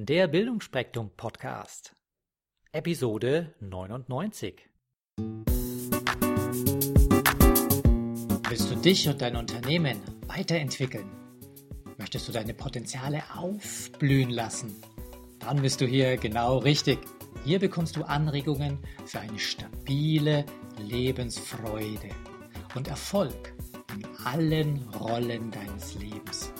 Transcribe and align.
Der 0.00 0.28
Bildungsspektrum 0.28 1.10
Podcast. 1.16 1.92
Episode 2.70 3.56
99. 3.58 4.70
Willst 8.48 8.70
du 8.70 8.76
dich 8.76 9.08
und 9.08 9.20
dein 9.20 9.34
Unternehmen 9.34 10.00
weiterentwickeln? 10.28 11.10
Möchtest 11.96 12.28
du 12.28 12.32
deine 12.32 12.54
Potenziale 12.54 13.24
aufblühen 13.34 14.30
lassen? 14.30 14.80
Dann 15.40 15.62
bist 15.62 15.80
du 15.80 15.86
hier 15.86 16.16
genau 16.16 16.58
richtig. 16.58 17.00
Hier 17.44 17.58
bekommst 17.58 17.96
du 17.96 18.04
Anregungen 18.04 18.78
für 19.04 19.18
eine 19.18 19.40
stabile 19.40 20.46
Lebensfreude 20.78 22.10
und 22.76 22.86
Erfolg 22.86 23.52
in 23.96 24.06
allen 24.24 24.88
Rollen 24.90 25.50
deines 25.50 25.96
Lebens. 25.96 26.52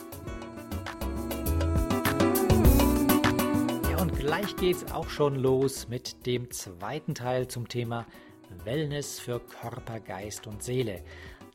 Gleich 4.19 4.57
geht's 4.57 4.91
auch 4.91 5.09
schon 5.09 5.35
los 5.35 5.87
mit 5.87 6.25
dem 6.25 6.51
zweiten 6.51 7.15
Teil 7.15 7.47
zum 7.47 7.69
Thema 7.69 8.05
Wellness 8.65 9.17
für 9.17 9.39
Körper, 9.39 10.01
Geist 10.01 10.45
und 10.45 10.61
Seele. 10.61 11.05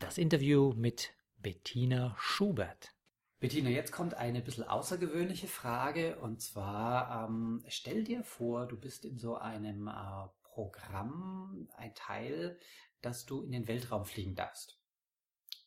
Das 0.01 0.17
Interview 0.17 0.73
mit 0.73 1.13
Bettina 1.37 2.17
Schubert. 2.19 2.95
Bettina, 3.39 3.69
jetzt 3.69 3.93
kommt 3.93 4.15
eine 4.15 4.41
bisschen 4.41 4.65
außergewöhnliche 4.65 5.47
Frage 5.47 6.17
und 6.21 6.41
zwar 6.41 7.29
ähm, 7.29 7.63
stell 7.69 8.03
dir 8.03 8.25
vor, 8.25 8.67
du 8.67 8.81
bist 8.81 9.05
in 9.05 9.19
so 9.19 9.37
einem 9.37 9.87
äh, 9.87 10.29
Programm, 10.43 11.69
ein 11.77 11.95
Teil, 11.95 12.59
dass 13.03 13.27
du 13.27 13.43
in 13.43 13.53
den 13.53 13.69
Weltraum 13.69 14.07
fliegen 14.07 14.37
darfst. 14.37 14.81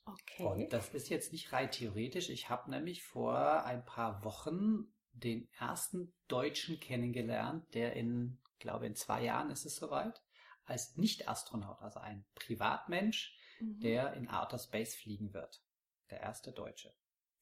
Okay. 0.03 0.43
Und 0.43 0.73
das 0.73 0.89
ist 0.95 1.09
jetzt 1.09 1.31
nicht 1.31 1.53
rein 1.53 1.69
theoretisch. 1.69 2.31
Ich 2.31 2.49
habe 2.49 2.71
nämlich 2.71 3.03
vor 3.03 3.65
ein 3.65 3.85
paar 3.85 4.23
Wochen 4.23 4.87
den 5.19 5.49
ersten 5.59 6.13
Deutschen 6.27 6.79
kennengelernt, 6.79 7.73
der 7.73 7.93
in, 7.93 8.39
glaube 8.59 8.85
in 8.85 8.95
zwei 8.95 9.23
Jahren 9.23 9.49
ist 9.49 9.65
es 9.65 9.75
soweit, 9.75 10.21
als 10.65 10.97
Nicht-Astronaut, 10.97 11.81
also 11.81 11.99
ein 11.99 12.25
Privatmensch, 12.35 13.35
Mhm. 13.59 13.79
der 13.79 14.13
in 14.13 14.29
Outer 14.29 14.59
Space 14.59 14.93
fliegen 14.95 15.33
wird. 15.33 15.63
Der 16.11 16.19
erste 16.21 16.51
Deutsche, 16.51 16.93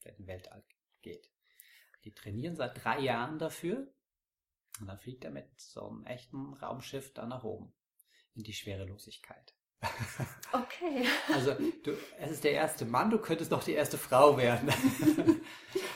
der 0.03 0.11
in 0.11 0.19
den 0.19 0.27
Weltall 0.27 0.64
geht. 1.02 1.30
Die 2.05 2.14
trainieren 2.14 2.55
seit 2.55 2.83
drei 2.83 2.99
Jahren 2.99 3.38
dafür 3.38 3.92
und 4.80 4.88
dann 4.88 4.97
fliegt 4.97 5.25
er 5.25 5.31
mit 5.31 5.59
so 5.59 5.88
einem 5.89 6.05
echten 6.05 6.53
Raumschiff 6.53 7.14
da 7.14 7.25
nach 7.25 7.44
oben 7.44 7.73
in 8.33 8.44
die 8.44 8.53
Schwerelosigkeit. 8.53 9.53
Okay. 10.53 11.05
Also 11.33 11.53
du, 11.83 11.97
es 12.17 12.31
ist 12.31 12.44
der 12.45 12.53
erste 12.53 12.86
Mann, 12.86 13.09
du 13.09 13.17
könntest 13.17 13.52
doch 13.52 13.61
die 13.64 13.73
erste 13.73 13.97
Frau 13.97 14.38
werden. 14.38 14.69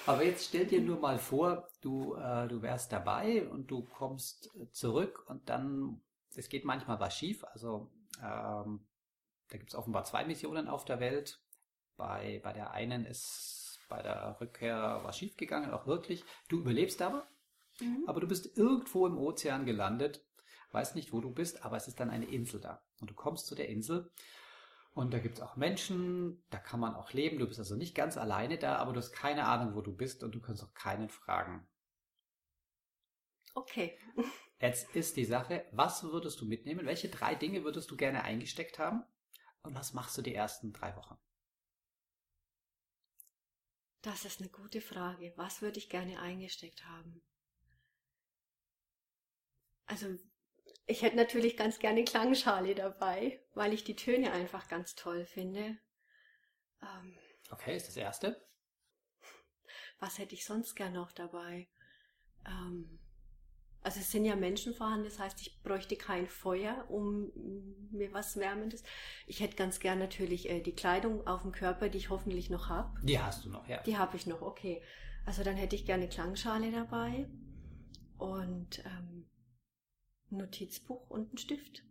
Aber 0.10 0.24
jetzt 0.24 0.46
stell 0.48 0.66
dir 0.66 0.82
nur 0.82 1.00
mal 1.00 1.20
vor, 1.20 1.70
du, 1.82 2.16
äh, 2.16 2.48
du 2.48 2.64
wärst 2.64 2.92
dabei 2.92 3.48
und 3.48 3.70
du 3.70 3.84
kommst 3.84 4.50
zurück 4.72 5.24
und 5.28 5.48
dann, 5.50 6.02
es 6.36 6.50
geht 6.50 6.66
manchmal 6.66 7.00
was 7.00 7.16
schief. 7.16 7.44
Also 7.44 7.92
ähm, 8.18 8.88
da 9.50 9.58
gibt 9.58 9.70
es 9.70 9.76
offenbar 9.76 10.06
zwei 10.06 10.26
Missionen 10.26 10.68
auf 10.68 10.84
der 10.84 11.00
Welt. 11.00 11.40
Bei, 11.96 12.42
bei 12.44 12.54
der 12.54 12.72
einen 12.72 13.06
ist 13.06 13.80
bei 13.88 14.02
der 14.02 14.38
Rückkehr 14.42 15.02
was 15.04 15.20
schiefgegangen, 15.20 15.70
auch 15.72 15.86
wirklich. 15.86 16.24
Du 16.48 16.60
überlebst 16.60 17.04
aber, 17.04 17.28
Mhm. 17.80 18.04
aber 18.08 18.20
du 18.20 18.28
bist 18.28 18.58
irgendwo 18.58 19.06
im 19.06 19.18
Ozean 19.18 19.66
gelandet, 19.66 20.26
weißt 20.72 20.96
nicht, 20.96 21.14
wo 21.14 21.22
du 21.22 21.32
bist, 21.32 21.64
aber 21.64 21.78
es 21.78 21.88
ist 21.88 22.00
dann 22.00 22.10
eine 22.10 22.26
Insel 22.26 22.60
da. 22.60 22.82
Und 23.00 23.12
du 23.12 23.14
kommst 23.14 23.46
zu 23.46 23.56
der 23.56 23.70
Insel 23.70 24.12
und 25.00 25.12
da 25.12 25.20
gibt 25.20 25.38
es 25.38 25.42
auch 25.42 25.56
Menschen, 25.56 26.44
da 26.50 26.58
kann 26.58 26.82
man 26.82 26.94
auch 26.94 27.14
leben. 27.14 27.40
Du 27.40 27.48
bist 27.48 27.58
also 27.58 27.78
nicht 27.78 27.96
ganz 27.96 28.18
alleine 28.18 28.58
da, 28.58 28.76
aber 28.76 28.92
du 28.92 28.98
hast 28.98 29.14
keine 29.14 29.46
Ahnung, 29.46 29.74
wo 29.74 29.80
du 29.80 29.96
bist 29.96 30.26
und 30.26 30.36
du 30.36 30.42
kannst 30.42 30.62
auch 30.62 30.74
keinen 30.74 31.08
fragen. 31.08 31.66
Okay. 33.54 33.98
Jetzt 34.60 34.94
ist 34.98 35.16
die 35.16 35.24
Sache, 35.24 35.66
was 35.72 36.04
würdest 36.04 36.42
du 36.42 36.46
mitnehmen? 36.46 36.86
Welche 36.86 37.08
drei 37.08 37.34
Dinge 37.34 37.64
würdest 37.64 37.90
du 37.90 37.96
gerne 37.96 38.26
eingesteckt 38.26 38.78
haben? 38.78 39.06
Und 39.64 39.74
was 39.74 39.94
machst 39.94 40.18
du 40.18 40.22
die 40.22 40.36
ersten 40.36 40.74
drei 40.74 40.94
Wochen? 40.98 41.18
Das 44.02 44.26
ist 44.26 44.42
eine 44.42 44.50
gute 44.50 44.82
Frage. 44.82 45.32
Was 45.38 45.62
würde 45.62 45.78
ich 45.78 45.88
gerne 45.88 46.20
eingesteckt 46.20 46.86
haben? 46.86 47.22
Also, 49.86 50.18
ich 50.90 51.02
hätte 51.04 51.16
natürlich 51.16 51.56
ganz 51.56 51.80
gerne 51.80 52.04
Klangschale 52.04 52.76
dabei, 52.76 53.40
weil 53.54 53.74
ich 53.74 53.84
die 53.84 53.96
Töne 53.96 54.32
einfach 54.32 54.68
ganz 54.68 54.96
toll 54.96 55.26
finde. 55.26 55.78
Ähm, 56.82 57.16
Okay, 57.52 57.76
ist 57.76 57.88
das 57.88 57.98
erste. 57.98 58.40
was 60.00 60.18
hätte 60.20 60.36
ich 60.36 60.46
sonst 60.46 60.76
gern 60.76 60.94
noch 60.94 61.12
dabei? 61.12 61.68
Ähm, 62.46 63.00
also 63.82 64.00
es 64.02 64.12
sind 64.12 64.26
ja 64.26 64.36
Menschen 64.36 64.74
vorhanden, 64.74 65.06
das 65.06 65.20
heißt, 65.20 65.40
ich 65.42 65.62
bräuchte 65.64 65.96
kein 65.96 66.28
Feuer, 66.28 66.86
um 66.90 67.32
mir 67.92 68.12
was 68.14 68.38
Wärmendes. 68.38 68.84
Ich 69.26 69.40
hätte 69.40 69.56
ganz 69.56 69.80
gern 69.80 70.00
natürlich 70.00 70.50
äh, 70.50 70.60
die 70.62 70.76
Kleidung 70.76 71.26
auf 71.26 71.44
dem 71.44 71.52
Körper, 71.54 71.90
die 71.90 71.98
ich 71.98 72.10
hoffentlich 72.10 72.50
noch 72.50 72.68
habe. 72.70 73.00
Die 73.04 73.20
hast 73.20 73.46
du 73.46 73.50
noch, 73.50 73.68
ja. 73.68 73.82
Die 73.84 73.98
habe 73.98 74.18
ich 74.18 74.28
noch, 74.28 74.42
okay. 74.42 74.82
Also 75.26 75.44
dann 75.44 75.56
hätte 75.56 75.76
ich 75.76 75.86
gerne 75.86 76.10
Klangschale 76.10 76.72
dabei 76.72 77.30
und 78.18 78.80
ähm, 78.86 79.30
ein 80.32 80.38
Notizbuch 80.38 81.10
und 81.10 81.30
einen 81.30 81.38
Stift. 81.38 81.84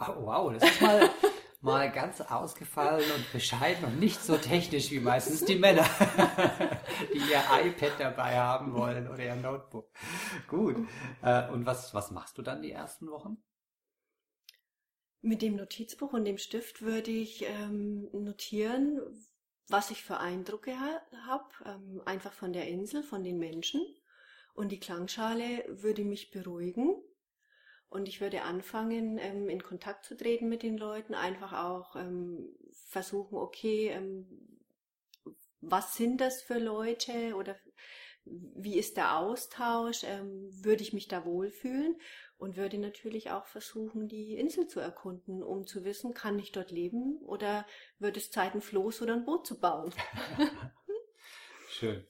Oh, 0.00 0.26
wow, 0.26 0.52
das 0.52 0.62
ist 0.68 0.80
mal, 0.80 1.10
mal 1.60 1.90
ganz 1.92 2.20
ausgefallen 2.20 3.10
und 3.12 3.32
bescheiden 3.32 3.84
und 3.84 4.00
nicht 4.00 4.20
so 4.22 4.36
technisch 4.36 4.90
wie 4.90 5.00
meistens 5.00 5.44
die 5.44 5.56
Männer, 5.56 5.84
die 7.14 7.18
ihr 7.18 7.42
iPad 7.66 7.92
dabei 7.98 8.38
haben 8.38 8.74
wollen 8.74 9.08
oder 9.08 9.24
ihr 9.24 9.36
Notebook. 9.36 9.90
Gut. 10.48 10.76
Äh, 11.22 11.48
Und 11.50 11.66
was, 11.66 11.94
was 11.94 12.10
machst 12.10 12.38
du 12.38 12.42
dann 12.42 12.62
die 12.62 12.72
ersten 12.72 13.08
Wochen? 13.10 13.38
Mit 15.22 15.42
dem 15.42 15.56
Notizbuch 15.56 16.12
und 16.12 16.24
dem 16.24 16.38
Stift 16.38 16.82
würde 16.82 17.10
ich 17.10 17.44
ähm, 17.46 18.08
notieren, 18.12 19.00
was 19.68 19.90
ich 19.90 20.02
für 20.04 20.18
Eindrücke 20.18 20.78
ha 20.78 21.00
habe, 21.26 21.48
ähm, 21.64 22.02
einfach 22.04 22.32
von 22.32 22.52
der 22.52 22.68
Insel, 22.68 23.02
von 23.02 23.24
den 23.24 23.38
Menschen. 23.38 23.80
Und 24.54 24.70
die 24.70 24.78
Klangschale 24.80 25.64
würde 25.68 26.04
mich 26.04 26.30
beruhigen. 26.30 26.94
Und 27.88 28.08
ich 28.08 28.20
würde 28.20 28.42
anfangen, 28.42 29.18
ähm, 29.18 29.48
in 29.48 29.62
Kontakt 29.62 30.04
zu 30.04 30.16
treten 30.16 30.48
mit 30.48 30.62
den 30.62 30.76
Leuten, 30.76 31.14
einfach 31.14 31.52
auch 31.52 31.96
ähm, 31.96 32.48
versuchen, 32.86 33.36
okay, 33.36 33.88
ähm, 33.88 34.26
was 35.60 35.94
sind 35.94 36.20
das 36.20 36.42
für 36.42 36.58
Leute 36.58 37.34
oder 37.36 37.56
wie 38.26 38.78
ist 38.78 38.96
der 38.96 39.18
Austausch, 39.18 40.02
würde 40.02 40.82
ich 40.82 40.94
mich 40.94 41.08
da 41.08 41.26
wohlfühlen 41.26 41.96
und 42.38 42.56
würde 42.56 42.78
natürlich 42.78 43.30
auch 43.30 43.46
versuchen, 43.46 44.08
die 44.08 44.34
Insel 44.36 44.66
zu 44.66 44.80
erkunden, 44.80 45.42
um 45.42 45.66
zu 45.66 45.84
wissen, 45.84 46.14
kann 46.14 46.38
ich 46.38 46.50
dort 46.50 46.70
leben 46.70 47.18
oder 47.18 47.66
wird 47.98 48.16
es 48.16 48.30
Zeit, 48.30 48.54
ein 48.54 48.62
Floß 48.62 49.02
oder 49.02 49.14
ein 49.14 49.24
Boot 49.24 49.46
zu 49.46 49.60
bauen. 49.60 49.92
Schön. 51.70 52.06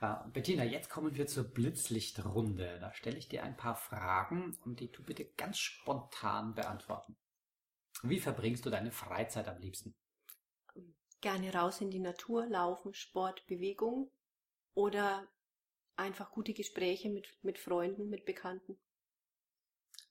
Äh, 0.00 0.14
Bettina, 0.32 0.64
jetzt 0.64 0.90
kommen 0.90 1.14
wir 1.14 1.26
zur 1.26 1.44
Blitzlichtrunde. 1.44 2.78
Da 2.80 2.92
stelle 2.92 3.18
ich 3.18 3.28
dir 3.28 3.44
ein 3.44 3.56
paar 3.56 3.76
Fragen 3.76 4.56
und 4.64 4.80
die 4.80 4.90
du 4.90 5.02
bitte 5.02 5.24
ganz 5.24 5.58
spontan 5.58 6.54
beantworten. 6.54 7.16
Wie 8.02 8.20
verbringst 8.20 8.66
du 8.66 8.70
deine 8.70 8.92
Freizeit 8.92 9.48
am 9.48 9.58
liebsten? 9.58 9.94
Gerne 11.22 11.52
raus 11.54 11.80
in 11.80 11.90
die 11.90 11.98
Natur, 11.98 12.46
laufen, 12.46 12.92
Sport, 12.92 13.46
Bewegung 13.46 14.10
oder 14.74 15.26
einfach 15.96 16.30
gute 16.30 16.52
Gespräche 16.52 17.08
mit, 17.08 17.26
mit 17.42 17.58
Freunden, 17.58 18.10
mit 18.10 18.26
Bekannten. 18.26 18.78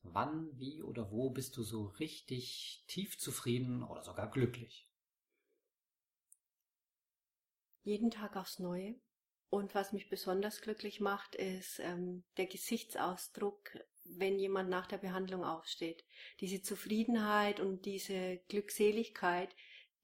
Wann, 0.02 0.50
wie 0.60 0.82
oder 0.82 1.12
wo 1.12 1.30
bist 1.30 1.58
du 1.58 1.64
so 1.64 1.86
richtig 1.86 2.84
tief 2.88 3.18
zufrieden 3.18 3.84
oder 3.84 4.04
sogar 4.04 4.30
glücklich? 4.30 4.90
Jeden 7.84 8.10
Tag 8.10 8.36
aufs 8.36 8.60
Neue. 8.60 8.96
Und 9.50 9.76
was 9.76 9.94
mich 9.94 10.10
besonders 10.10 10.62
glücklich 10.62 11.00
macht, 11.00 11.36
ist 11.36 11.80
ähm, 11.80 12.24
der 12.38 12.48
Gesichtsausdruck, 12.48 13.78
wenn 14.04 14.38
jemand 14.38 14.70
nach 14.70 14.88
der 14.88 14.98
Behandlung 14.98 15.44
aufsteht. 15.44 16.04
Diese 16.40 16.62
Zufriedenheit 16.62 17.60
und 17.60 17.86
diese 17.86 18.38
Glückseligkeit 18.50 19.56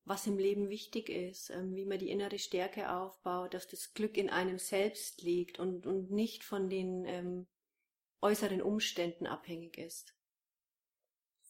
was 0.04 0.26
im 0.26 0.38
Leben 0.38 0.70
wichtig 0.70 1.10
ist, 1.10 1.50
ähm, 1.50 1.76
wie 1.76 1.84
man 1.84 1.98
die 1.98 2.08
innere 2.08 2.38
Stärke 2.38 2.90
aufbaut, 2.90 3.52
dass 3.52 3.68
das 3.68 3.92
Glück 3.92 4.16
in 4.16 4.30
einem 4.30 4.58
selbst 4.58 5.20
liegt 5.20 5.58
und, 5.58 5.86
und 5.86 6.10
nicht 6.10 6.42
von 6.42 6.70
den 6.70 7.04
ähm, 7.04 7.46
äußeren 8.22 8.62
Umständen 8.62 9.26
abhängig 9.26 9.76
ist. 9.76 10.14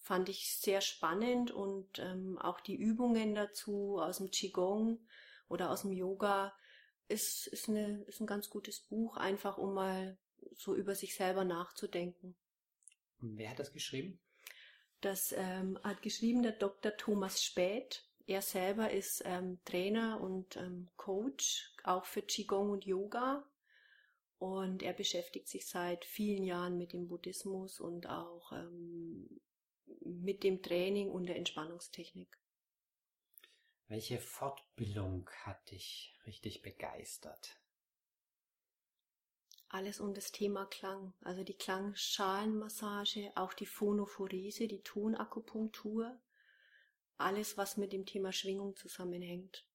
Fand 0.05 0.29
ich 0.29 0.55
sehr 0.59 0.83
spannend 0.83 1.51
und 1.51 1.99
ähm, 1.99 2.37
auch 2.39 2.61
die 2.61 2.77
Übungen 2.77 3.35
dazu 3.35 3.99
aus 3.99 4.19
dem 4.19 4.31
Qigong 4.31 4.99
oder 5.49 5.71
aus 5.71 5.81
dem 5.81 5.93
Yoga 5.93 6.55
ist, 7.09 7.47
ist, 7.47 7.71
eine, 7.71 8.03
ist 8.03 8.21
ein 8.21 8.27
ganz 8.27 8.51
gutes 8.51 8.81
Buch, 8.81 9.17
einfach 9.17 9.57
um 9.57 9.73
mal 9.73 10.19
so 10.53 10.75
über 10.75 10.95
sich 10.95 11.15
selber 11.15 11.45
nachzudenken. 11.45 12.37
Wer 13.19 13.49
hat 13.49 13.59
das 13.59 13.73
geschrieben? 13.73 14.21
Das 15.01 15.33
ähm, 15.33 15.79
hat 15.83 16.03
geschrieben 16.03 16.43
der 16.43 16.53
Dr. 16.53 16.95
Thomas 16.99 17.43
Späth. 17.43 18.07
Er 18.27 18.43
selber 18.43 18.91
ist 18.91 19.23
ähm, 19.25 19.59
Trainer 19.65 20.21
und 20.21 20.57
ähm, 20.57 20.91
Coach, 20.99 21.75
auch 21.83 22.05
für 22.05 22.21
Qigong 22.21 22.73
und 22.73 22.85
Yoga. 22.85 23.43
Und 24.37 24.83
er 24.83 24.93
beschäftigt 24.93 25.49
sich 25.49 25.67
seit 25.67 26.05
vielen 26.05 26.45
Jahren 26.45 26.77
mit 26.77 26.93
dem 26.93 27.09
Buddhismus 27.09 27.81
und 27.81 28.07
auch 28.07 28.53
ähm, 28.53 29.41
mit 30.01 30.43
dem 30.43 30.63
Training 30.63 31.11
und 31.11 31.27
der 31.27 31.37
Entspannungstechnik. 31.37 32.39
Welche 33.89 34.19
Fortbildung 34.19 35.29
hat 35.45 35.71
dich 35.71 36.19
richtig 36.27 36.63
begeistert? 36.63 37.59
alles 39.75 39.99
um 39.99 40.15
das 40.15 40.31
Thema 40.31 40.67
Klang, 40.67 41.13
also 41.23 41.43
die 41.43 41.57
Klangschalenmassage, 41.57 43.33
auch 43.35 43.53
die 43.53 43.67
Phonophorese, 43.67 44.69
die 44.69 44.83
Tonakupunktur, 44.83 46.17
alles, 47.17 47.59
was 47.59 47.77
mit 47.77 47.93
dem 47.93 48.07
Thema 48.07 48.33
Schwingung 48.33 48.77
zusammenhängt. 48.77 49.67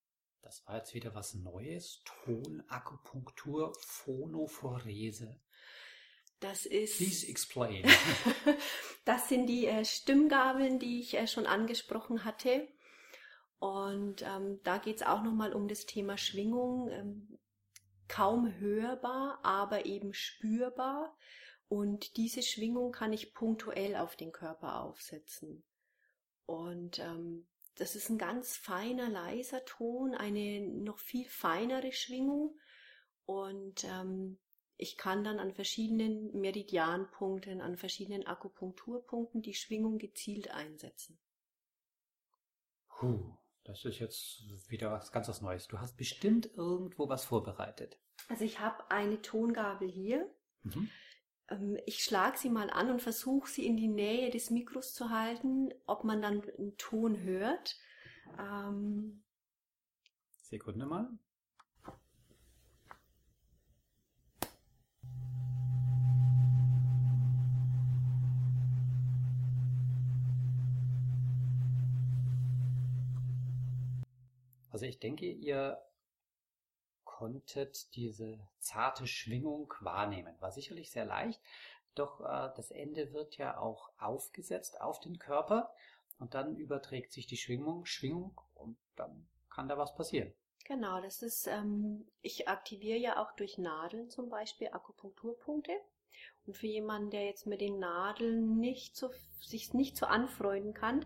Das 0.41 0.65
war 0.65 0.77
jetzt 0.77 0.93
wieder 0.93 1.13
was 1.15 1.33
Neues. 1.33 2.01
Tonakupunktur, 2.05 3.73
Phonophorese. 3.81 5.41
Das 6.39 6.65
ist. 6.65 6.97
Please 6.97 7.27
explain. 7.27 7.85
das 9.05 9.27
sind 9.27 9.47
die 9.47 9.65
äh, 9.65 9.83
Stimmgabeln, 9.83 10.79
die 10.79 11.01
ich 11.01 11.15
äh, 11.15 11.27
schon 11.27 11.45
angesprochen 11.45 12.23
hatte. 12.23 12.67
Und 13.59 14.21
ähm, 14.21 14.61
da 14.63 14.77
geht 14.77 14.97
es 14.97 15.03
auch 15.03 15.21
nochmal 15.21 15.53
um 15.53 15.67
das 15.67 15.85
Thema 15.85 16.17
Schwingung. 16.17 16.89
Ähm, 16.89 17.39
kaum 18.07 18.53
hörbar, 18.59 19.39
aber 19.43 19.85
eben 19.85 20.13
spürbar. 20.13 21.15
Und 21.67 22.17
diese 22.17 22.41
Schwingung 22.41 22.91
kann 22.91 23.13
ich 23.13 23.33
punktuell 23.33 23.95
auf 23.95 24.15
den 24.15 24.31
Körper 24.31 24.81
aufsetzen. 24.81 25.63
Und 26.45 26.99
ähm, 26.99 27.47
das 27.75 27.95
ist 27.95 28.09
ein 28.09 28.17
ganz 28.17 28.57
feiner, 28.57 29.07
leiser 29.07 29.63
Ton, 29.65 30.15
eine 30.15 30.61
noch 30.61 30.97
viel 30.97 31.29
feinere 31.29 31.91
Schwingung. 31.91 32.57
Und 33.25 33.83
ähm, 33.83 34.39
ich 34.79 34.97
kann 34.97 35.23
dann 35.23 35.39
an 35.39 35.53
verschiedenen 35.53 36.31
Meridianpunkten, 36.39 37.61
an 37.61 37.75
verschiedenen 37.77 38.25
Akupunkturpunkten 38.25 39.41
die 39.41 39.53
Schwingung 39.53 39.97
gezielt 39.97 40.51
einsetzen. 40.51 41.19
Puh. 42.87 43.35
Das 43.65 43.85
ist 43.85 43.99
jetzt 43.99 44.69
wieder 44.69 44.91
was 44.91 45.11
ganz 45.11 45.27
was 45.27 45.41
Neues. 45.41 45.67
Du 45.67 45.79
hast 45.79 45.95
bestimmt 45.95 46.49
irgendwo 46.55 47.07
was 47.07 47.25
vorbereitet. 47.25 47.99
Also 48.27 48.43
ich 48.43 48.59
habe 48.59 48.89
eine 48.89 49.21
Tongabel 49.21 49.87
hier. 49.87 50.27
Mhm. 50.63 50.89
Ähm, 51.49 51.77
ich 51.85 52.03
schlage 52.03 52.37
sie 52.37 52.49
mal 52.49 52.71
an 52.71 52.89
und 52.89 53.01
versuche 53.01 53.47
sie 53.47 53.67
in 53.67 53.77
die 53.77 53.87
Nähe 53.87 54.31
des 54.31 54.49
Mikros 54.49 54.95
zu 54.95 55.11
halten, 55.11 55.71
ob 55.85 56.03
man 56.03 56.21
dann 56.21 56.41
einen 56.57 56.77
Ton 56.77 57.21
hört. 57.21 57.77
Ähm 58.39 59.23
Sekunde 60.37 60.87
mal. 60.87 61.09
Also 74.79 74.87
ich 74.87 74.99
denke, 74.99 75.25
ihr 75.25 75.77
konntet 77.03 77.93
diese 77.97 78.39
zarte 78.59 79.07
Schwingung 79.07 79.73
wahrnehmen. 79.81 80.33
War 80.39 80.53
sicherlich 80.53 80.89
sehr 80.89 81.03
leicht, 81.03 81.41
doch 81.95 82.21
äh, 82.21 82.49
das 82.55 82.71
Ende 82.71 83.11
wird 83.11 83.35
ja 83.35 83.57
auch 83.57 83.91
aufgesetzt 83.97 84.79
auf 84.79 85.01
den 85.01 85.19
Körper 85.19 85.69
und 86.17 86.33
dann 86.33 86.55
überträgt 86.55 87.11
sich 87.11 87.27
die 87.27 87.35
Schwingung, 87.35 87.83
Schwingung 87.83 88.39
und 88.55 88.77
dann 88.95 89.27
kann 89.49 89.67
da 89.67 89.77
was 89.77 89.93
passieren. 89.95 90.33
Genau, 90.63 91.01
das 91.01 91.23
ist, 91.23 91.47
ähm, 91.47 92.07
ich 92.21 92.47
aktiviere 92.47 92.99
ja 92.99 93.21
auch 93.21 93.33
durch 93.33 93.57
Nadeln 93.57 94.09
zum 94.09 94.29
Beispiel 94.29 94.69
Akupunkturpunkte. 94.69 95.73
Und 96.49 96.57
für 96.57 96.65
jemanden, 96.65 97.11
der 97.11 97.25
jetzt 97.25 97.45
mit 97.45 97.61
den 97.61 97.77
Nadeln 97.77 98.57
nicht 98.57 98.97
so, 98.97 99.11
sich 99.39 99.75
nicht 99.75 99.95
so 99.95 100.07
anfreunden 100.07 100.73
kann, 100.73 101.05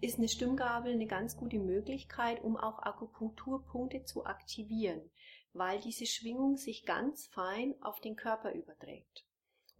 ist 0.00 0.18
eine 0.18 0.28
Stimmgabel 0.28 0.92
eine 0.92 1.08
ganz 1.08 1.36
gute 1.36 1.58
Möglichkeit, 1.58 2.44
um 2.44 2.56
auch 2.56 2.78
Akupunkturpunkte 2.78 4.04
zu 4.04 4.24
aktivieren, 4.24 5.10
weil 5.52 5.80
diese 5.80 6.06
Schwingung 6.06 6.56
sich 6.56 6.86
ganz 6.86 7.26
fein 7.26 7.74
auf 7.82 8.00
den 8.00 8.14
Körper 8.14 8.52
überträgt. 8.52 9.24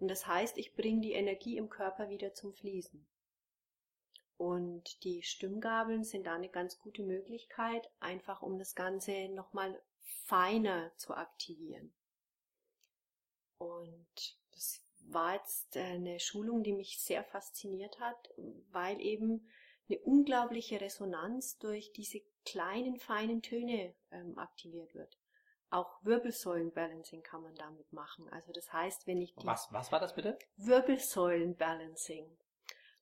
Und 0.01 0.09
das 0.09 0.27
heißt, 0.27 0.59
ich 0.59 0.75
bringe 0.75 1.03
die 1.03 1.13
Energie 1.13 1.59
im 1.59 1.69
Körper 1.69 2.09
wieder 2.09 2.35
zum 2.35 2.53
Fließen. 2.53 3.07
Und 4.37 5.05
die 5.05 5.23
Stimmgabeln 5.23 6.03
sind 6.03 6.27
da 6.27 6.35
eine 6.35 6.49
ganz 6.49 6.81
gute 6.81 7.05
Möglichkeit, 7.05 7.89
einfach 8.01 8.43
um 8.43 8.59
das 8.59 8.75
Ganze 8.75 9.29
nochmal 9.29 9.81
feiner 10.25 10.91
zu 10.97 11.15
aktivieren. 11.15 11.95
Und 13.59 14.44
war 15.07 15.35
jetzt 15.35 15.77
eine 15.77 16.19
Schulung, 16.21 16.63
die 16.63 16.73
mich 16.73 17.01
sehr 17.01 17.25
fasziniert 17.25 17.99
hat, 18.01 18.31
weil 18.71 19.01
eben 19.01 19.49
eine 19.89 19.99
unglaubliche 20.01 20.81
Resonanz 20.81 21.59
durch 21.59 21.93
diese 21.93 22.21
kleinen, 22.45 22.99
feinen 22.99 23.43
Töne 23.43 23.95
ähm, 24.11 24.39
aktiviert 24.39 24.95
wird. 24.95 25.19
Auch 25.71 25.99
Wirbelsäulenbalancing 26.03 27.23
kann 27.23 27.43
man 27.43 27.55
damit 27.57 27.93
machen. 27.93 28.29
Also 28.31 28.53
das 28.53 28.73
heißt, 28.73 29.07
wenn 29.07 29.21
ich 29.21 29.35
die 29.35 29.47
was, 29.47 29.69
was 29.73 29.91
war 29.91 30.01
das 30.01 30.15
bitte? 30.15 30.39
Wirbelsäulenbalancing. 30.57 32.39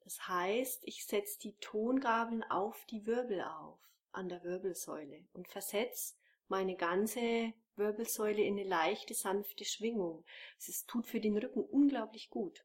Das 0.05 0.27
heißt, 0.27 0.83
ich 0.85 1.07
setze 1.07 1.39
die 1.39 1.57
Tongabeln 1.59 2.43
auf 2.45 2.85
die 2.87 3.07
Wirbel 3.07 3.43
auf, 3.43 3.79
an 4.11 4.29
der 4.29 4.43
Wirbelsäule 4.43 5.27
und 5.33 5.49
versetze 5.49 6.15
meine 6.49 6.77
ganze 6.77 7.53
Wirbelsäule 7.77 8.43
in 8.43 8.59
eine 8.59 8.69
leichte, 8.69 9.15
sanfte 9.15 9.65
Schwingung. 9.65 10.25
Es 10.59 10.85
tut 10.87 11.07
für 11.07 11.21
den 11.21 11.37
Rücken 11.37 11.65
unglaublich 11.65 12.31
gut. 12.31 12.65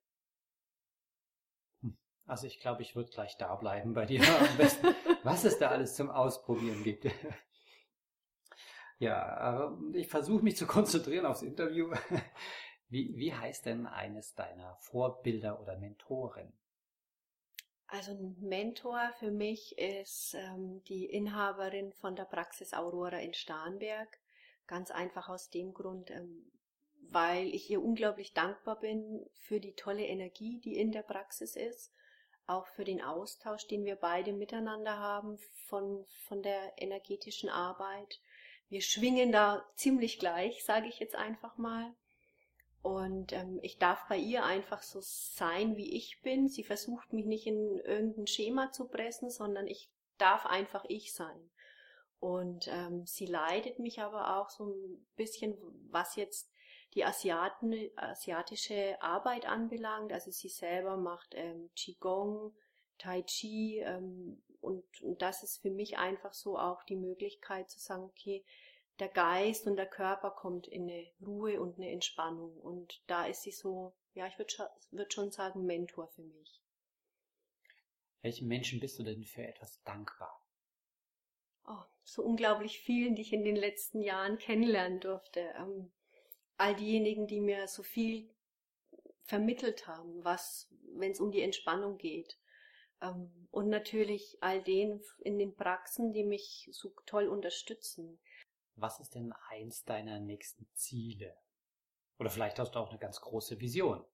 Also 2.25 2.45
ich 2.45 2.59
glaube, 2.59 2.81
ich 2.81 2.95
würde 2.95 3.09
gleich 3.09 3.37
da 3.37 3.55
bleiben 3.55 3.93
bei 3.93 4.05
dir 4.05 4.19
was 5.23 5.45
es 5.45 5.59
da 5.59 5.69
alles 5.69 5.95
zum 5.95 6.09
Ausprobieren 6.09 6.83
gibt. 6.83 7.05
ja, 8.99 9.77
ich 9.93 10.09
versuche 10.09 10.43
mich 10.43 10.57
zu 10.57 10.67
konzentrieren 10.67 11.25
aufs 11.25 11.41
Interview. 11.41 11.93
Wie, 12.89 13.17
wie 13.17 13.33
heißt 13.33 13.65
denn 13.65 13.85
eines 13.85 14.33
deiner 14.35 14.77
Vorbilder 14.77 15.59
oder 15.61 15.77
Mentoren? 15.77 16.53
Also 17.87 18.11
ein 18.11 18.37
Mentor 18.39 19.11
für 19.19 19.31
mich 19.31 19.77
ist 19.77 20.33
ähm, 20.33 20.83
die 20.85 21.05
Inhaberin 21.05 21.93
von 21.93 22.15
der 22.15 22.25
Praxis 22.25 22.73
Aurora 22.73 23.19
in 23.19 23.33
Starnberg. 23.33 24.19
Ganz 24.67 24.91
einfach 24.91 25.29
aus 25.29 25.49
dem 25.49 25.73
Grund, 25.73 26.11
ähm, 26.11 26.51
weil 27.09 27.47
ich 27.53 27.69
ihr 27.69 27.81
unglaublich 27.81 28.33
dankbar 28.33 28.79
bin 28.79 29.25
für 29.33 29.59
die 29.59 29.73
tolle 29.73 30.05
Energie, 30.05 30.59
die 30.59 30.77
in 30.77 30.91
der 30.91 31.03
Praxis 31.03 31.55
ist, 31.55 31.93
auch 32.45 32.67
für 32.67 32.83
den 32.83 33.01
Austausch, 33.01 33.67
den 33.67 33.85
wir 33.85 33.95
beide 33.95 34.33
miteinander 34.33 34.97
haben 34.97 35.37
von, 35.67 36.05
von 36.27 36.41
der 36.41 36.73
energetischen 36.77 37.49
Arbeit. 37.49 38.19
Wir 38.69 38.81
schwingen 38.81 39.31
da 39.31 39.65
ziemlich 39.75 40.19
gleich, 40.19 40.63
sage 40.65 40.87
ich 40.87 40.99
jetzt 40.99 41.15
einfach 41.15 41.57
mal. 41.57 41.93
Und 42.81 43.33
ähm, 43.33 43.59
ich 43.63 43.79
darf 43.79 44.07
bei 44.07 44.17
ihr 44.17 44.45
einfach 44.45 44.81
so 44.81 44.99
sein, 45.01 45.75
wie 45.75 45.95
ich 45.95 46.21
bin. 46.21 46.47
Sie 46.47 46.63
versucht 46.63 47.11
mich 47.11 47.25
nicht 47.25 47.47
in 47.47 47.79
irgendein 47.79 48.27
Schema 48.27 48.71
zu 48.71 48.87
pressen, 48.87 49.29
sondern 49.29 49.67
ich 49.67 49.89
darf 50.17 50.45
einfach 50.45 50.85
ich 50.87 51.13
sein. 51.13 51.49
Und 52.19 52.67
ähm, 52.67 53.05
sie 53.05 53.27
leitet 53.27 53.79
mich 53.79 54.01
aber 54.01 54.37
auch 54.37 54.49
so 54.49 54.65
ein 54.65 55.07
bisschen, 55.15 55.55
was 55.91 56.15
jetzt 56.15 56.51
die 56.93 57.05
Asiaten, 57.05 57.73
asiatische 57.95 59.01
Arbeit 59.01 59.45
anbelangt. 59.45 60.11
Also 60.11 60.31
sie 60.31 60.49
selber 60.49 60.97
macht 60.97 61.33
ähm, 61.35 61.69
Qigong, 61.75 62.55
Tai 62.97 63.21
Chi 63.23 63.79
ähm, 63.79 64.41
und, 64.61 64.83
und 65.01 65.21
das 65.21 65.43
ist 65.43 65.61
für 65.61 65.69
mich 65.69 65.97
einfach 65.97 66.33
so 66.33 66.57
auch 66.57 66.83
die 66.83 66.95
Möglichkeit 66.95 67.69
zu 67.69 67.79
sagen, 67.79 68.03
okay, 68.03 68.43
der 68.99 69.09
Geist 69.09 69.67
und 69.67 69.75
der 69.75 69.87
Körper 69.87 70.31
kommt 70.31 70.67
in 70.67 70.89
eine 70.89 71.07
Ruhe 71.21 71.61
und 71.61 71.77
eine 71.77 71.91
Entspannung. 71.91 72.57
Und 72.57 73.01
da 73.07 73.25
ist 73.27 73.43
sie 73.43 73.51
so, 73.51 73.93
ja, 74.13 74.27
ich 74.27 74.37
würde 74.39 74.53
würd 74.91 75.13
schon 75.13 75.31
sagen, 75.31 75.65
Mentor 75.65 76.07
für 76.07 76.23
mich. 76.23 76.61
Welchen 78.21 78.47
Menschen 78.47 78.79
bist 78.79 78.97
du 78.97 79.03
denn 79.03 79.23
für 79.23 79.43
etwas 79.43 79.81
dankbar? 79.83 80.36
So 82.07 82.23
unglaublich 82.23 82.79
vielen, 82.79 83.15
die 83.15 83.21
ich 83.21 83.33
in 83.33 83.43
den 83.43 83.57
letzten 83.57 84.01
Jahren 84.01 84.37
kennenlernen 84.37 85.01
durfte. 85.01 85.41
Ähm, 85.57 85.91
all 86.55 86.73
diejenigen, 86.73 87.27
die 87.27 87.41
mir 87.41 87.67
so 87.67 87.83
viel 87.83 88.33
vermittelt 89.23 89.87
haben, 89.87 90.23
was, 90.23 90.73
wenn 90.93 91.11
es 91.11 91.19
um 91.19 91.31
die 91.31 91.41
Entspannung 91.41 91.97
geht. 91.97 92.39
Ähm, 93.01 93.49
und 93.51 93.67
natürlich 93.67 94.37
all 94.39 94.63
denen 94.63 95.01
in 95.19 95.37
den 95.37 95.53
Praxen, 95.53 96.13
die 96.13 96.23
mich 96.23 96.69
so 96.71 96.93
toll 97.05 97.27
unterstützen. 97.27 98.17
Was 98.75 99.01
ist 99.01 99.15
denn 99.15 99.33
eins 99.49 99.83
deiner 99.83 100.21
nächsten 100.21 100.65
Ziele? 100.75 101.35
Oder 102.19 102.29
vielleicht 102.29 102.57
hast 102.57 102.71
du 102.71 102.79
auch 102.79 102.89
eine 102.89 102.99
ganz 102.99 103.19
große 103.19 103.59
Vision. 103.59 104.05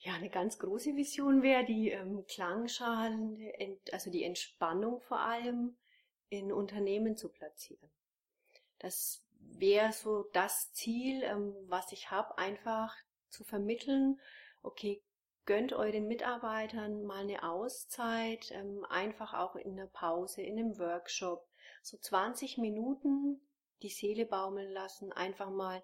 Ja, 0.00 0.14
eine 0.14 0.28
ganz 0.28 0.58
große 0.58 0.96
Vision 0.96 1.44
wäre 1.44 1.64
die 1.64 1.90
ähm, 1.90 2.26
Klangschalen, 2.26 3.38
also 3.92 4.10
die 4.10 4.24
Entspannung 4.24 5.00
vor 5.02 5.20
allem 5.20 5.76
in 6.28 6.52
Unternehmen 6.52 7.16
zu 7.16 7.28
platzieren. 7.28 7.90
Das 8.78 9.24
wäre 9.38 9.92
so 9.92 10.24
das 10.32 10.72
Ziel, 10.72 11.22
ähm, 11.22 11.54
was 11.68 11.92
ich 11.92 12.10
habe, 12.10 12.36
einfach 12.38 12.94
zu 13.28 13.44
vermitteln. 13.44 14.20
Okay, 14.62 15.02
gönnt 15.44 15.72
euren 15.72 16.08
Mitarbeitern 16.08 17.04
mal 17.04 17.22
eine 17.22 17.48
Auszeit, 17.48 18.50
ähm, 18.50 18.84
einfach 18.88 19.34
auch 19.34 19.56
in 19.56 19.76
der 19.76 19.86
Pause, 19.86 20.42
in 20.42 20.58
einem 20.58 20.78
Workshop, 20.78 21.48
so 21.82 21.96
20 21.96 22.58
Minuten 22.58 23.40
die 23.82 23.90
Seele 23.90 24.26
baumeln 24.26 24.70
lassen, 24.72 25.12
einfach 25.12 25.50
mal 25.50 25.82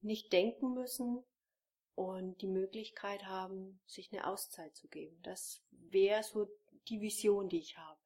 nicht 0.00 0.32
denken 0.32 0.74
müssen 0.74 1.24
und 1.94 2.40
die 2.42 2.46
Möglichkeit 2.46 3.24
haben, 3.26 3.80
sich 3.86 4.12
eine 4.12 4.26
Auszeit 4.26 4.76
zu 4.76 4.86
geben. 4.88 5.18
Das 5.22 5.62
wäre 5.70 6.22
so 6.22 6.48
die 6.88 7.00
Vision, 7.00 7.48
die 7.48 7.58
ich 7.58 7.76
habe. 7.76 7.98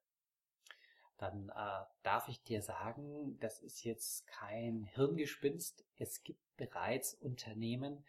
Dann 1.20 1.50
äh, 1.50 1.84
darf 2.02 2.28
ich 2.28 2.42
dir 2.42 2.62
sagen, 2.62 3.38
das 3.40 3.60
ist 3.60 3.84
jetzt 3.84 4.26
kein 4.26 4.84
Hirngespinst. 4.94 5.84
Es 5.98 6.22
gibt 6.22 6.40
bereits 6.56 7.12
Unternehmen, 7.12 8.02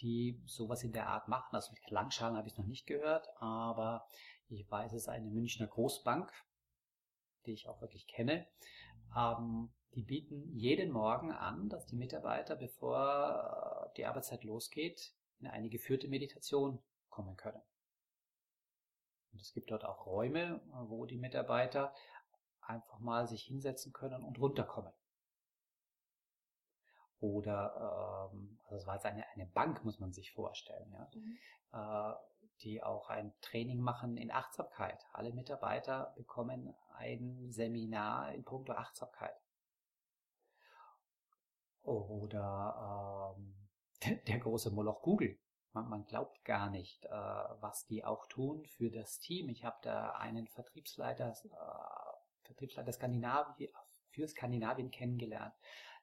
die 0.00 0.40
sowas 0.46 0.82
in 0.82 0.92
der 0.92 1.06
Art 1.08 1.28
machen. 1.28 1.54
Also 1.54 1.72
mit 1.72 1.82
Klangschalen 1.82 2.34
habe 2.34 2.48
ich 2.48 2.56
noch 2.56 2.64
nicht 2.64 2.86
gehört, 2.86 3.28
aber 3.36 4.08
ich 4.48 4.70
weiß, 4.70 4.94
es 4.94 5.02
ist 5.02 5.08
eine 5.08 5.28
Münchner 5.28 5.66
Großbank, 5.66 6.32
die 7.44 7.52
ich 7.52 7.68
auch 7.68 7.82
wirklich 7.82 8.06
kenne, 8.06 8.46
ähm, 9.14 9.70
die 9.94 10.02
bieten 10.02 10.50
jeden 10.56 10.92
Morgen 10.92 11.32
an, 11.32 11.68
dass 11.68 11.84
die 11.84 11.96
Mitarbeiter, 11.96 12.56
bevor 12.56 13.90
äh, 13.92 13.96
die 13.98 14.06
Arbeitszeit 14.06 14.44
losgeht, 14.44 15.12
in 15.40 15.46
eine 15.46 15.68
geführte 15.68 16.08
Meditation 16.08 16.82
kommen 17.10 17.36
können. 17.36 17.60
Und 19.36 19.42
es 19.42 19.52
gibt 19.52 19.70
dort 19.70 19.84
auch 19.84 20.06
Räume, 20.06 20.62
wo 20.88 21.04
die 21.04 21.18
Mitarbeiter 21.18 21.94
einfach 22.68 22.98
mal 22.98 23.26
sich 23.26 23.42
hinsetzen 23.44 23.92
können 23.92 24.22
und 24.22 24.38
runterkommen. 24.38 24.92
Oder, 27.20 28.30
ähm, 28.32 28.58
also 28.64 28.76
es 28.76 28.86
war 28.86 28.94
jetzt 28.94 29.06
eine, 29.06 29.26
eine 29.34 29.46
Bank, 29.46 29.84
muss 29.84 29.98
man 29.98 30.12
sich 30.12 30.32
vorstellen, 30.32 30.92
ja. 30.92 31.10
Mhm. 31.14 31.38
Äh, 31.72 32.14
die 32.62 32.82
auch 32.82 33.10
ein 33.10 33.34
Training 33.42 33.80
machen 33.80 34.16
in 34.16 34.30
Achtsamkeit. 34.30 35.04
Alle 35.12 35.32
Mitarbeiter 35.32 36.14
bekommen 36.16 36.74
ein 36.96 37.50
Seminar 37.50 38.32
in 38.32 38.44
puncto 38.44 38.72
Achtsamkeit. 38.72 39.38
Oder 41.82 43.34
ähm, 43.36 43.54
der 44.26 44.38
große 44.38 44.70
Moloch 44.70 45.02
Google. 45.02 45.38
Man, 45.72 46.06
glaubt 46.06 46.42
gar 46.42 46.70
nicht, 46.70 47.04
äh, 47.04 47.10
was 47.10 47.84
die 47.84 48.02
auch 48.02 48.26
tun 48.28 48.64
für 48.64 48.90
das 48.90 49.18
Team. 49.18 49.50
Ich 49.50 49.62
habe 49.62 49.76
da 49.82 50.12
einen 50.12 50.46
Vertriebsleiter, 50.48 51.34
äh, 51.44 52.05
Vertriebsleiter 52.46 52.92
Skandinavien, 52.92 53.70
für 54.10 54.26
Skandinavien 54.26 54.90
kennengelernt. 54.90 55.54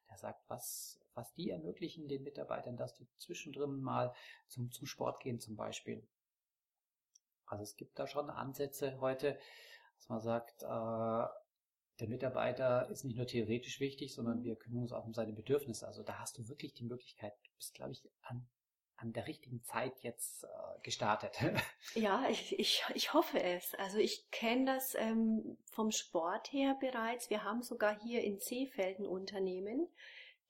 Der 0.08 0.18
sagt, 0.18 0.48
was, 0.48 1.00
was 1.14 1.32
die 1.34 1.50
ermöglichen 1.50 2.08
den 2.08 2.22
Mitarbeitern, 2.22 2.76
dass 2.76 2.94
die 2.94 3.08
zwischendrin 3.18 3.80
mal 3.80 4.14
zum, 4.48 4.70
zum 4.70 4.86
Sport 4.86 5.20
gehen 5.20 5.40
zum 5.40 5.56
Beispiel. 5.56 6.06
Also 7.46 7.62
es 7.62 7.76
gibt 7.76 7.98
da 7.98 8.06
schon 8.06 8.30
Ansätze 8.30 9.00
heute, 9.00 9.38
dass 9.96 10.08
man 10.08 10.20
sagt, 10.20 10.62
äh, 10.62 11.26
der 12.00 12.08
Mitarbeiter 12.08 12.88
ist 12.90 13.04
nicht 13.04 13.16
nur 13.16 13.26
theoretisch 13.26 13.80
wichtig, 13.80 14.14
sondern 14.14 14.42
wir 14.42 14.56
kümmern 14.56 14.82
uns 14.82 14.92
auch 14.92 15.04
um 15.04 15.14
seine 15.14 15.32
Bedürfnisse. 15.32 15.86
Also 15.86 16.02
da 16.02 16.18
hast 16.18 16.36
du 16.38 16.48
wirklich 16.48 16.74
die 16.74 16.84
Möglichkeit, 16.84 17.34
du 17.44 17.50
bist, 17.56 17.74
glaube 17.74 17.92
ich, 17.92 18.08
an, 18.22 18.48
an 19.04 19.12
der 19.12 19.26
richtigen 19.26 19.62
Zeit 19.62 20.00
jetzt 20.02 20.44
äh, 20.44 20.48
gestartet. 20.82 21.36
Ja, 21.94 22.26
ich, 22.28 22.58
ich, 22.58 22.82
ich 22.94 23.12
hoffe 23.12 23.40
es. 23.40 23.74
Also 23.74 23.98
ich 23.98 24.30
kenne 24.30 24.64
das 24.64 24.94
ähm, 24.94 25.58
vom 25.70 25.90
Sport 25.90 26.52
her 26.52 26.76
bereits. 26.80 27.30
Wir 27.30 27.44
haben 27.44 27.62
sogar 27.62 27.96
hier 28.02 28.24
in 28.24 28.40
Seefelden 28.40 29.06
Unternehmen, 29.06 29.86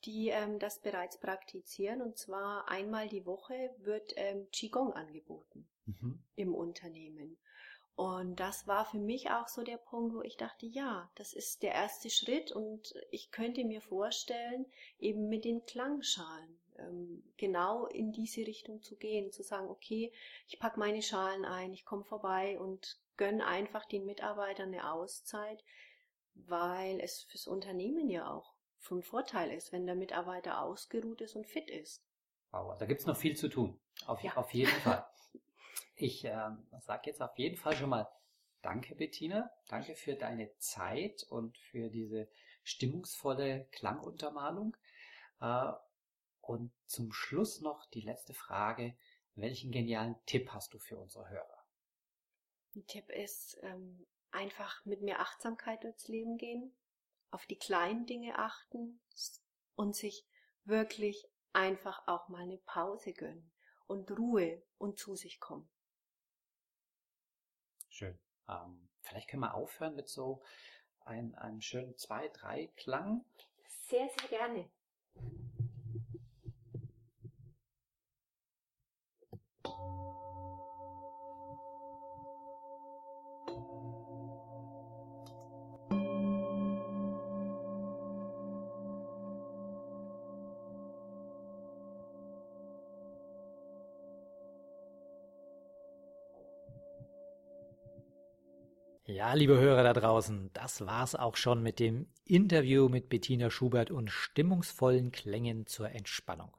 die 0.04 0.28
ähm, 0.28 0.58
das 0.58 0.80
bereits 0.80 1.18
praktizieren. 1.18 2.00
Und 2.00 2.16
zwar 2.16 2.68
einmal 2.68 3.08
die 3.08 3.26
Woche 3.26 3.74
wird 3.78 4.14
ähm, 4.16 4.46
Qigong 4.52 4.92
angeboten 4.92 5.66
mhm. 5.86 6.22
im 6.36 6.54
Unternehmen. 6.54 7.36
Und 7.96 8.40
das 8.40 8.66
war 8.66 8.86
für 8.86 8.98
mich 8.98 9.30
auch 9.30 9.48
so 9.48 9.62
der 9.62 9.76
Punkt, 9.76 10.14
wo 10.14 10.22
ich 10.22 10.36
dachte, 10.36 10.66
ja, 10.66 11.10
das 11.16 11.32
ist 11.32 11.62
der 11.62 11.72
erste 11.72 12.10
Schritt 12.10 12.50
und 12.52 12.94
ich 13.10 13.30
könnte 13.30 13.64
mir 13.64 13.80
vorstellen, 13.80 14.66
eben 14.98 15.28
mit 15.28 15.44
den 15.44 15.64
Klangschalen 15.66 16.58
genau 17.36 17.86
in 17.86 18.12
diese 18.12 18.46
Richtung 18.46 18.82
zu 18.82 18.96
gehen, 18.96 19.30
zu 19.30 19.42
sagen, 19.42 19.68
okay, 19.68 20.12
ich 20.46 20.58
packe 20.58 20.78
meine 20.78 21.02
Schalen 21.02 21.44
ein, 21.44 21.72
ich 21.72 21.84
komme 21.84 22.04
vorbei 22.04 22.58
und 22.58 22.98
gönne 23.16 23.46
einfach 23.46 23.84
den 23.84 24.04
Mitarbeitern 24.06 24.68
eine 24.68 24.90
Auszeit, 24.90 25.62
weil 26.34 27.00
es 27.00 27.22
fürs 27.22 27.46
Unternehmen 27.46 28.10
ja 28.10 28.28
auch 28.30 28.54
von 28.78 29.02
Vorteil 29.02 29.50
ist, 29.52 29.72
wenn 29.72 29.86
der 29.86 29.94
Mitarbeiter 29.94 30.60
ausgeruht 30.60 31.20
ist 31.20 31.36
und 31.36 31.46
fit 31.46 31.70
ist. 31.70 32.04
Wow, 32.50 32.76
da 32.78 32.86
gibt's 32.86 33.06
noch 33.06 33.16
viel 33.16 33.36
zu 33.36 33.48
tun. 33.48 33.80
Auf, 34.06 34.22
ja. 34.22 34.36
auf 34.36 34.52
jeden 34.52 34.70
Fall. 34.80 35.06
Ich 35.96 36.24
äh, 36.24 36.50
sage 36.80 37.02
jetzt 37.06 37.22
auf 37.22 37.38
jeden 37.38 37.56
Fall 37.56 37.76
schon 37.76 37.88
mal 37.88 38.08
Danke, 38.64 38.94
Bettina. 38.94 39.50
Danke 39.68 39.94
für 39.94 40.14
deine 40.14 40.56
Zeit 40.56 41.22
und 41.28 41.58
für 41.58 41.90
diese 41.90 42.30
stimmungsvolle 42.62 43.68
Klanguntermalung. 43.72 44.74
Äh, 45.38 45.72
und 46.48 46.72
zum 46.86 47.12
Schluss 47.12 47.60
noch 47.60 47.86
die 47.86 48.00
letzte 48.00 48.34
Frage. 48.34 48.96
Welchen 49.34 49.72
genialen 49.72 50.16
Tipp 50.26 50.50
hast 50.52 50.74
du 50.74 50.78
für 50.78 50.98
unsere 50.98 51.28
Hörer? 51.28 51.64
Ein 52.74 52.86
Tipp 52.86 53.08
ist 53.10 53.58
ähm, 53.62 54.06
einfach 54.30 54.84
mit 54.84 55.02
mehr 55.02 55.20
Achtsamkeit 55.20 55.82
durchs 55.84 56.08
Leben 56.08 56.38
gehen, 56.38 56.76
auf 57.30 57.46
die 57.46 57.58
kleinen 57.58 58.06
Dinge 58.06 58.38
achten 58.38 59.00
und 59.74 59.96
sich 59.96 60.26
wirklich 60.64 61.26
einfach 61.52 62.06
auch 62.06 62.28
mal 62.28 62.42
eine 62.42 62.58
Pause 62.58 63.12
gönnen 63.12 63.50
und 63.86 64.10
Ruhe 64.10 64.62
und 64.78 64.98
zu 64.98 65.14
sich 65.14 65.40
kommen. 65.40 65.68
Schön. 67.88 68.18
Ähm, 68.48 68.88
vielleicht 69.02 69.28
können 69.28 69.42
wir 69.42 69.54
aufhören 69.54 69.94
mit 69.94 70.08
so 70.08 70.42
einem, 71.00 71.34
einem 71.36 71.60
schönen 71.60 71.96
zwei, 71.96 72.28
drei 72.28 72.68
Klang. 72.76 73.24
Sehr, 73.88 74.08
sehr 74.18 74.28
gerne. 74.28 74.70
Ja, 99.14 99.32
liebe 99.32 99.56
Hörer 99.56 99.84
da 99.84 99.92
draußen, 99.92 100.50
das 100.54 100.84
war's 100.86 101.14
auch 101.14 101.36
schon 101.36 101.62
mit 101.62 101.78
dem 101.78 102.08
Interview 102.24 102.88
mit 102.88 103.08
Bettina 103.08 103.48
Schubert 103.48 103.92
und 103.92 104.10
stimmungsvollen 104.10 105.12
Klängen 105.12 105.68
zur 105.68 105.88
Entspannung. 105.90 106.50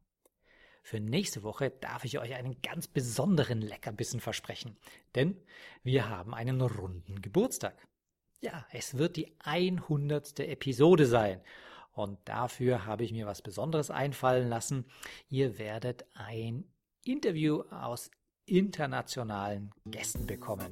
Für 0.82 1.02
nächste 1.02 1.44
Woche 1.44 1.70
darf 1.70 2.06
ich 2.06 2.18
euch 2.18 2.34
einen 2.34 2.62
ganz 2.62 2.88
besonderen 2.88 3.60
Leckerbissen 3.60 4.22
versprechen, 4.22 4.78
denn 5.16 5.36
wir 5.84 6.08
haben 6.08 6.34
einen 6.34 6.62
runden 6.62 7.22
Geburtstag. 7.22 7.76
Ja, 8.40 8.66
es 8.72 8.98
wird 8.98 9.18
die 9.18 9.36
100. 9.40 10.40
Episode 10.40 11.08
sein 11.08 11.42
und 11.92 12.20
dafür 12.24 12.86
habe 12.86 13.04
ich 13.04 13.12
mir 13.12 13.26
was 13.26 13.42
Besonderes 13.42 13.92
einfallen 13.92 14.48
lassen. 14.48 14.86
Ihr 15.28 15.60
werdet 15.60 16.06
ein 16.14 16.64
Interview 17.04 17.64
aus 17.64 18.12
internationalen 18.46 19.74
Gästen 19.84 20.26
bekommen. 20.26 20.72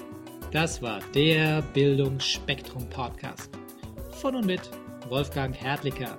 das 0.51 0.81
war 0.81 0.99
der 1.13 1.61
Bildungsspektrum 1.61 2.89
Podcast. 2.89 3.49
Von 4.21 4.35
und 4.35 4.45
mit 4.45 4.69
Wolfgang 5.09 5.55
Hertlicker. 5.55 6.17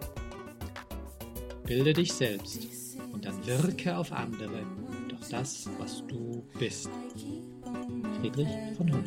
Bilde 1.65 1.93
dich 1.93 2.13
selbst 2.13 2.67
und 3.13 3.25
dann 3.25 3.47
wirke 3.47 3.97
auf 3.97 4.11
andere 4.13 4.65
durch 5.09 5.29
das, 5.31 5.69
was 5.79 6.03
du 6.07 6.45
bist. 6.59 6.91
Friedrich 8.21 8.49
von 8.77 8.93
Hummel. 8.93 9.05